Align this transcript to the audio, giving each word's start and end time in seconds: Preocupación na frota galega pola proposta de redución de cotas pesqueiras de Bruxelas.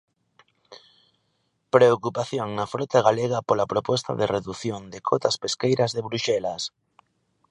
Preocupación 1.75 2.47
na 2.57 2.65
frota 2.73 2.99
galega 3.07 3.39
pola 3.47 3.69
proposta 3.73 4.11
de 4.19 4.25
redución 4.35 4.81
de 4.93 4.99
cotas 5.07 5.35
pesqueiras 5.43 5.91
de 5.95 6.01
Bruxelas. 6.07 6.63